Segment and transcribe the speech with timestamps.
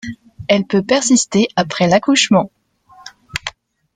[0.47, 2.49] Elle peut persister après l'accouchement.